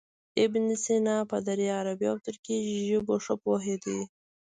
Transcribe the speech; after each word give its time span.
ابن 0.43 0.65
سینا 0.83 1.17
په 1.29 1.37
دري، 1.47 1.67
عربي 1.79 2.05
او 2.11 2.17
ترکي 2.25 2.55
ژبو 2.89 3.15
ښه 3.23 3.35
پوهېده. 3.43 3.97